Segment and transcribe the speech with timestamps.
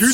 [0.00, 0.08] 今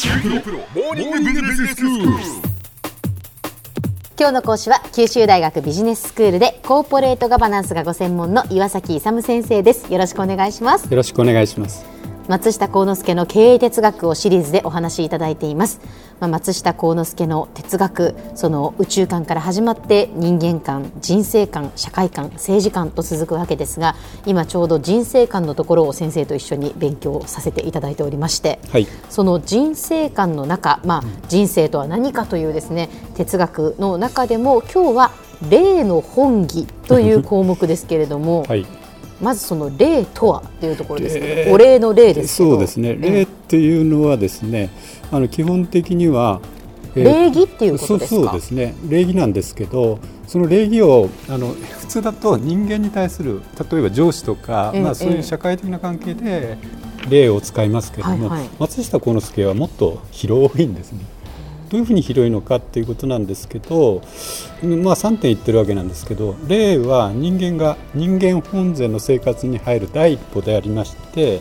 [4.18, 9.92] 日の講師は九州大学ビジネススクールでコーポレートガバナンスがご専門の岩崎勇先生です。
[9.92, 10.90] よろしくお願いします。
[10.90, 11.86] よろしくお願いします。
[12.26, 15.80] 松下幸之助の経営哲学をシリーズでお話しいただいています、
[16.20, 23.94] まあ、松下幸之助の哲学その宇宙観から始まって人間観人生観社会観政治観と続くわけですが
[24.24, 28.86] 今ちょうど人生観のところを先生と一緒に勉強させていただいておりまして、はい。
[29.10, 35.10] その人生観の中、まあ、人生とは何かというですね哲学の中でも今日は
[35.50, 38.66] 霊の本義という 項目ですけれども、はい
[39.20, 41.20] まずその霊とはというところですね。
[41.46, 42.36] 霊お礼の霊です。
[42.36, 44.70] そうですね霊っていうのはですね
[45.10, 46.40] あの基本的には、
[46.94, 48.16] えー礼儀っていうことですか？
[48.16, 56.56] そうそうですね礼儀なんですけどその礼儀をあの普通だと人間に対する例えば上司とか、ええまあ、そういう社会的な関係で
[57.08, 61.00] 礼を使いますけれども、はいはい松下幸之助はもっと広いんですね。
[61.70, 64.02] どういうふうに広いのかっていうことなんですけど、
[64.62, 71.40] まあ、3点言ってるわけなんですけど霊は人間が人間本然の生活に入る第一歩でありまして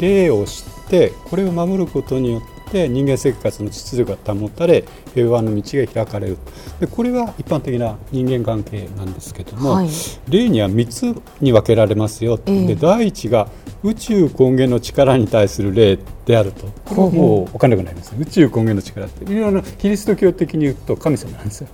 [0.00, 6.38] 霊を知ってこれを守ることによって人間生活の秩序が保たれ平和の道が開かれる。
[6.78, 9.88] でこれは一般的な人間関係なんですけども、はい。
[10.28, 12.66] 霊には3つに分けられますよ、ええ。
[12.68, 13.48] で第一が
[13.82, 15.98] 宇宙根源の力に対する霊
[16.30, 16.66] であると。
[16.84, 19.24] これはもう分かんなくなります宇宙根源の力って。
[19.24, 21.68] いろいろなキリスト教的に言うと神様なんですよ、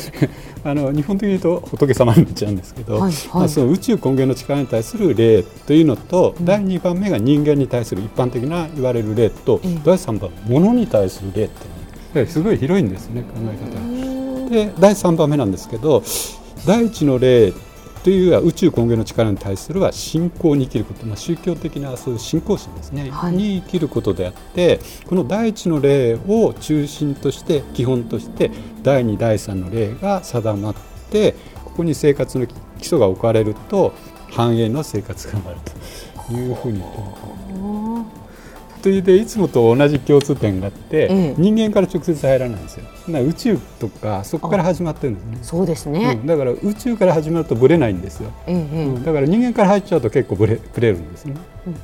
[0.64, 3.12] あの日本的に言うと仏様になっちゃうんですけど、はいはい。
[3.34, 13.74] まあ、その宇宙根源の力に対する霊というのと、第2番目が人間に対する一般的な言われる霊と、ええ第3番物に対する霊ってすごい広いんですね考え方。
[13.74, 14.50] が。
[14.50, 16.02] で第3番目なんですけど
[16.66, 17.52] 第一の例
[18.02, 23.34] というのは宇宙根源の力に対するは信仰に生きること、まあ、宗教的なそういう信仰心ですね、はい。
[23.34, 28.50] に生きることであってこの第一の例を中心として基本として
[28.82, 30.74] 第二第三の例が定まっ
[31.10, 31.34] て
[31.64, 33.92] ここに生活の基礎が置かれると
[34.30, 35.60] 繁栄の生活が生まれる
[36.26, 36.82] というふうに。
[38.82, 41.34] それでいつもと同じ共通点があって、ええ。
[41.36, 42.84] 人間から直接入らないんですよ。
[42.84, 45.38] だから宇宙とかそこから始まってるんですね。
[45.42, 46.18] そうですね。
[46.20, 49.04] うん、だから宇宙から始まるとブレないんですよ、うん。
[49.04, 51.34] だから人間から入っちゃうと結構ブレブレるんですね。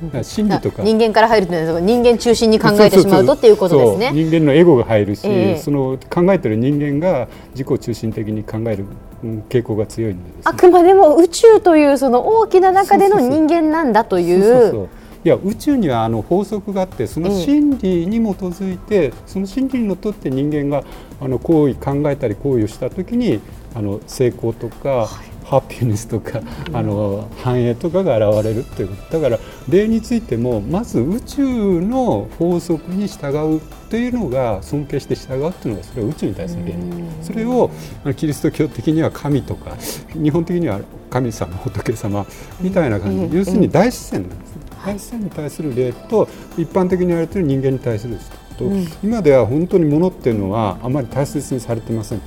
[0.05, 0.83] だから心理とか。
[0.83, 4.11] 人間から入るというのは人間中心に考えてしまうとっていうことですそうね。
[4.13, 5.57] 人間のエゴが入るし、ええ。
[5.57, 8.85] その考えてる人間が自己中心的に考える
[9.23, 14.71] うん傾向が強いんでですねあくまでも宇宙というその大きな中でのそうそうそう人間なんだといそうそうう。
[14.71, 14.89] そう
[15.27, 20.85] いや宇宙にはあの法則があってその真理に基づいて、その真理にのっとって人間が
[21.19, 23.41] あの行為考えたり行為をした時に
[23.75, 25.09] あの成功とか、
[25.43, 26.39] ハピネスとか、
[26.71, 28.87] あの繁栄とかが現れるという。
[28.87, 36.75] ことだから霊についてもまず宇宙の法則に従うというのが尊敬して従うというのがそれは宇宙に対する霊
[37.21, 37.69] それを
[38.05, 39.75] あのキリスト教的には神とか
[40.13, 42.25] 日本的には神様仏様
[42.61, 43.37] みたいな感じ、うん。
[43.37, 44.61] 要するに大自然なんですね。
[44.87, 46.27] 大自然に対する霊と
[46.57, 48.17] 一般的に言われている人間に対する
[48.57, 48.87] と、うん。
[49.03, 52.21] 今では本当に物っていうのはあまり大切にされてません、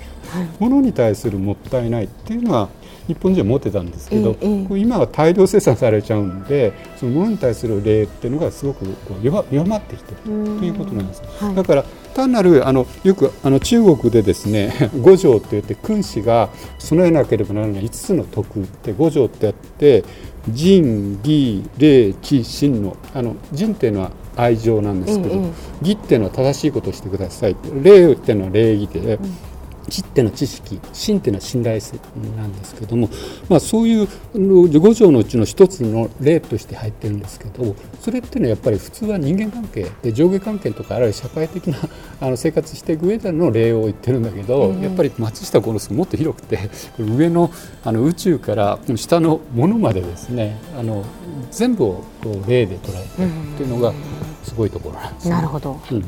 [0.58, 2.68] 物に対するもったいないっていうのは
[3.08, 4.66] 日本人は持ってたんですけど、ええええ。
[4.66, 8.84] こう今は大量生産されちゃうんでその物に対する霊っていうのがすごく
[9.22, 10.30] 弱まってきてると
[10.64, 11.54] いうことなんです、はい。
[11.54, 20.04] だから単なるあのよくあの中国でですね 五条って言って君子が備えなければならない5つの徳って五条ってあって
[20.48, 25.50] 仁義礼智信のあの仁っていうのは愛情なんですけど、ええ
[25.82, 27.56] 義っていうのは正しいことをしてください。
[27.82, 29.18] 礼っていうのは礼儀で、
[29.90, 31.98] 知っていうのは知識信っていうのは信頼性
[32.36, 33.10] なんですけども、
[33.48, 41.78] まあ、そういう五条のうちの一つの例として入ってるんですけどそれっていうのはやっぱり普通は人間関係で上下関係とかあるいは社会的な
[42.20, 47.50] あの生活していく上での例を言ってるんだけど、やっぱり松下幸之助もっと広くて上の
[47.82, 51.04] あの宇宙から下のものまでですねあの
[51.50, 52.04] 全部を
[52.46, 53.92] 例で捉えてるっていうのが
[54.44, 55.34] すごいところなんですね。
[55.34, 55.80] なるほど。
[55.90, 56.04] うん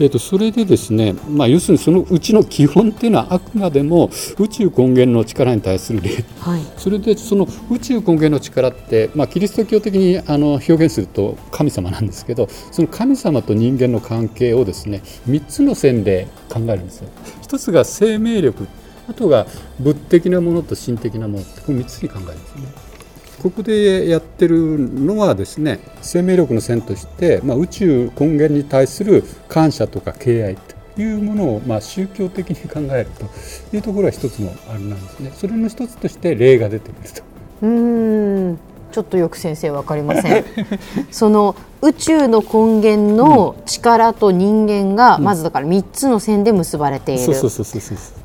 [0.00, 6.62] えー、とそれでですね、まあ、要するにそのうちの基本っていうのはあくまでも宇宙根源の力に対する例はい。
[6.76, 17.08] それでその宇宙根源の力って、まあ、キリスト教的にあの表現すると神様なんですけどその神様と人間の関係をですね3つの線で考えるんですよ。
[17.42, 18.66] 一つが生命力
[19.08, 19.46] あとが
[19.78, 22.93] 物的なものと心的なものってこの3つに考えるんですね。
[23.42, 35.32] ここでやってるのはですね生命力の線として、まあ、宇宙根源に対する感謝とか敬愛というものを、まあ、宗教的に考えるというところが一つのあれなんですね。
[35.34, 37.22] それの一つとして霊が出てくると。
[37.62, 38.58] うーん。
[38.94, 40.44] ちょっとよく先生わかりません。
[41.10, 47.34] その宇宙の根源の力と人間が、まずだから3つの線で結ばれている、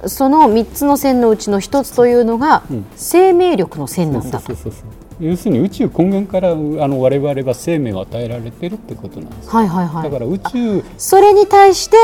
[0.05, 2.61] その3つの線のうちの1つというのが、
[2.95, 4.45] 生命力の線なんだと。
[4.45, 10.03] そうそうそうそう要するに宇宙根源からあの我々は生命を与えられているってことなんです、はいはいはい。
[10.03, 11.97] だから宇宙それに対して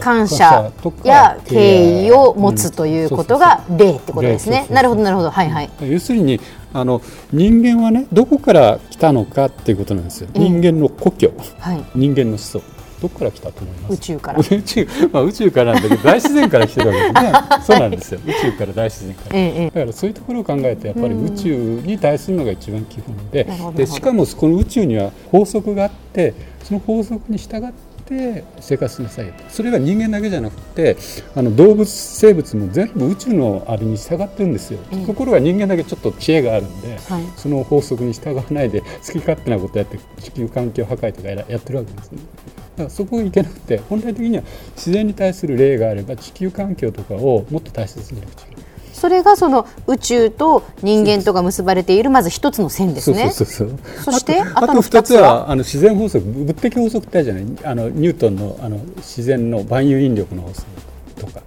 [0.00, 0.72] 感謝
[1.04, 4.66] や敬意を持うんつということが霊ってことですね。
[4.70, 5.30] なるほどなるほど。
[5.30, 5.70] はいはい。
[5.82, 6.40] 要するに
[6.72, 7.00] あの
[7.32, 10.40] 人間はねどこから来たのかっていうことなんですよ、ええ。
[10.40, 11.32] 人間の故郷。
[11.60, 11.84] はい。
[11.94, 12.62] 人間の始祖
[13.00, 13.94] どこから来たと思います？
[13.94, 14.38] 宇宙から。
[14.38, 17.32] 宇宙,、まあ、宇宙からなんだけど大自然から来てるわけですね。
[17.64, 18.20] そうなんですよ。
[18.26, 19.36] 宇宙から大自然から。
[19.36, 19.66] ええええ。
[19.66, 27.72] だからそういうところを考えてやっぱり宇宙に対するのが一番基本ででしかもこの宇宙には法則があってその法則に従っ
[28.04, 30.96] て生活しなさいそれが人間だけじゃなくて
[31.34, 35.06] あの動物生物も全部宇宙のあれに従ってるんですよ、ええ。
[35.06, 37.24] ところが人間だけちょっと知恵があるんで、はい。
[37.36, 42.20] その法則に従わないで好き勝手なことやって地球環境破壊とかやってるわけですね。
[42.76, 44.42] だからそこがいけなくて本来的には
[44.76, 48.66] 自然に対する例があれば地球環境とかをもっと大切にしなくちゃいけない。
[48.92, 53.30] それがその宇宙と人間とが結ばれているまず一つの線ですね。
[53.30, 54.12] そうそうそうそう。
[54.12, 55.20] そしてあとあとあとの2つ二つは？
[55.22, 57.44] はあの自然法則物的法則ってあるじゃない？
[57.64, 60.66] あのニュートンのあの自然の万有引力の法則
[61.16, 61.42] とか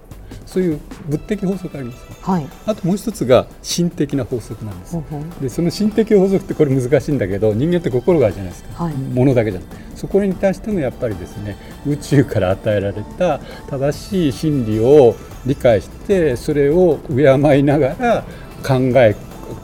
[0.50, 2.00] そういう物的法則があります。
[2.00, 2.46] よはい。
[2.66, 4.94] あともう一つが心的な法則なんです。
[4.94, 5.42] ほうほう。
[5.42, 8.94] でその心的法則ってこれ難しいんだけど人間って心があるじゃないですか、はい。
[8.94, 9.90] ものだけじゃなくて。
[9.94, 11.56] そこに対してもやっぱりですね
[11.86, 13.38] 宇宙から与えられた
[13.68, 15.14] 正しい真理を
[15.46, 18.24] 理解してそれを敬いながら
[18.66, 19.14] 考え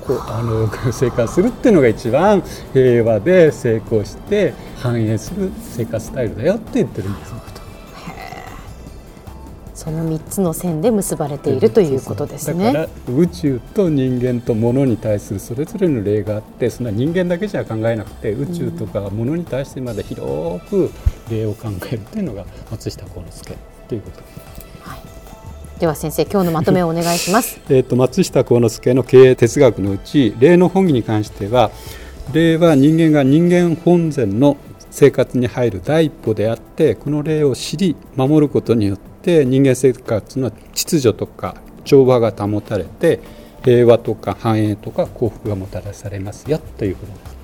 [0.06, 2.42] こうあの生活するっていうのが一番
[2.74, 7.36] 平和で成功して繁栄する生活スタイルだよって言ってるんですよ。
[9.86, 12.72] その3つの線で結ばれているということですね。
[12.72, 20.90] だから宇宙と人間と物に対するそれぞれの例があってそんな人間だけじゃ考えなくて宇宙とか物に対してまで広く
[21.30, 23.54] 例を考えるというのが松下幸之助
[23.86, 24.16] ということ。
[24.16, 25.78] です。
[25.78, 27.60] では先生今日のまとめをお願いします。
[27.70, 31.70] えー、と松下幸之助の経営哲学のうち霊の本義に関しては
[32.32, 34.56] 霊は人間が人間本然の
[34.96, 41.54] 生活に入る第一歩であってこの霊を知り守ることによって人間生活の秩序とか
[41.84, 43.20] 調和が保たれて
[43.62, 47.36] 平和とか繁栄とか幸福がもたらされますよということです。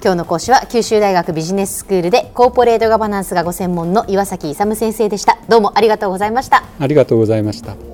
[0.00, 7.93] 今日の講師は九州大学ビジネススクールでコーポレートガバナンスがご専門の岩崎勇先生でしたどうもありがとうございましたありがとうございました。